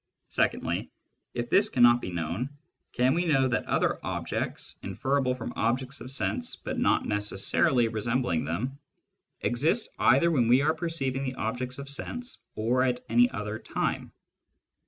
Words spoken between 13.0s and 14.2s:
any other time